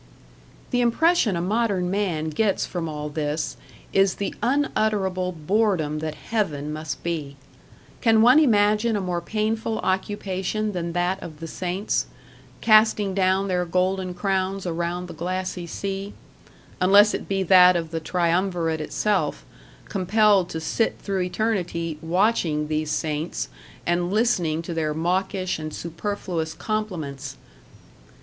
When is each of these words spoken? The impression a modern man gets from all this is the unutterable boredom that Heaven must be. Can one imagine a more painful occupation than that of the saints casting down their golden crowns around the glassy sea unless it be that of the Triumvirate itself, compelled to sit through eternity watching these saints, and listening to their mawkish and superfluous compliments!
The 0.71 0.81
impression 0.81 1.35
a 1.35 1.41
modern 1.41 1.91
man 1.91 2.31
gets 2.31 2.65
from 2.65 2.89
all 2.89 3.07
this 3.07 3.55
is 3.93 4.15
the 4.15 4.33
unutterable 4.41 5.31
boredom 5.31 5.99
that 5.99 6.15
Heaven 6.15 6.73
must 6.73 7.03
be. 7.03 7.35
Can 8.01 8.23
one 8.23 8.39
imagine 8.39 8.95
a 8.95 8.99
more 8.99 9.21
painful 9.21 9.77
occupation 9.81 10.71
than 10.71 10.93
that 10.93 11.21
of 11.21 11.39
the 11.39 11.45
saints 11.45 12.07
casting 12.61 13.13
down 13.13 13.47
their 13.47 13.63
golden 13.63 14.15
crowns 14.15 14.65
around 14.65 15.05
the 15.07 15.13
glassy 15.13 15.67
sea 15.67 16.13
unless 16.81 17.13
it 17.13 17.27
be 17.29 17.43
that 17.43 17.75
of 17.75 17.91
the 17.91 17.99
Triumvirate 17.99 18.81
itself, 18.81 19.45
compelled 19.87 20.49
to 20.49 20.59
sit 20.59 20.97
through 20.97 21.21
eternity 21.21 21.99
watching 22.01 22.69
these 22.69 22.89
saints, 22.89 23.49
and 23.85 24.11
listening 24.11 24.63
to 24.63 24.73
their 24.73 24.95
mawkish 24.95 25.59
and 25.59 25.71
superfluous 25.75 26.55
compliments! 26.55 27.37